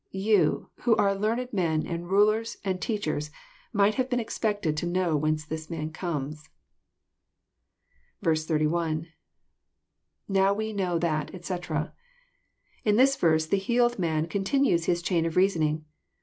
"You, 0.29 0.71
who 0.77 0.95
are 0.95 1.13
learned 1.13 1.53
men, 1.53 1.85
and 1.85 2.09
rulers, 2.09 2.57
and 2.65 2.81
teachers, 2.81 3.29
might 3.71 3.93
have 4.01 4.09
been 4.09 4.19
expected 4.19 4.75
to 4.77 4.87
know 4.87 5.15
whence 5.15 5.45
this 5.45 5.69
man 5.69 5.91
comes." 5.91 6.49
81.— 8.27 9.05
[^Now 10.27 10.55
we 10.57 10.73
know 10.73 10.97
that, 10.97 11.31
etc.'] 11.35 11.93
In 12.83 12.95
this 12.95 13.15
verse 13.15 13.45
the 13.45 13.57
healed 13.57 13.99
man 13.99 14.27
con 14.27 14.43
tinues 14.43 14.85
his 14.85 15.03
chain 15.03 15.23
of 15.27 15.35
reasoning. 15.35 15.85